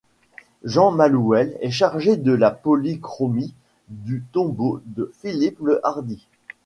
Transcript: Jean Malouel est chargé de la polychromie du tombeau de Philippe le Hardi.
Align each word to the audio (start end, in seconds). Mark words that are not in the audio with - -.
Jean 0.63 0.89
Malouel 0.89 1.55
est 1.61 1.69
chargé 1.69 2.17
de 2.17 2.31
la 2.31 2.49
polychromie 2.49 3.53
du 3.89 4.23
tombeau 4.31 4.81
de 4.87 5.11
Philippe 5.21 5.59
le 5.61 5.79
Hardi. 5.85 6.25